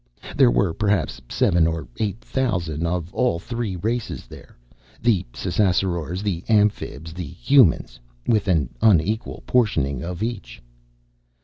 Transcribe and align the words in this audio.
There 0.35 0.49
were 0.49 0.73
perhaps 0.73 1.21
seven 1.29 1.67
or 1.67 1.87
eight 1.99 2.21
thousand 2.21 2.87
of 2.87 3.13
all 3.13 3.37
three 3.37 3.75
races 3.75 4.25
there 4.25 4.57
the 4.99 5.27
Ssassarors, 5.31 6.23
the 6.23 6.43
Amphibs, 6.49 7.13
the 7.13 7.27
Humans 7.29 7.99
with 8.25 8.47
an 8.47 8.69
unequal 8.81 9.43
portioning 9.45 10.01
of 10.03 10.23
each. 10.23 10.59